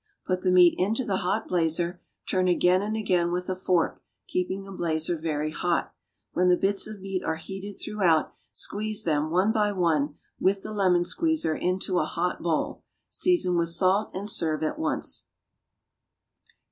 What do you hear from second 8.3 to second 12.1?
squeeze them, one by one, with the lemon squeezer, into a